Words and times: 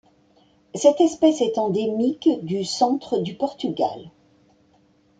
Cette 0.73 0.99
espèce 0.99 1.41
est 1.41 1.59
endémique 1.59 2.27
du 2.41 2.63
Centre 2.65 3.19
du 3.19 3.35
Portugal. 3.35 4.09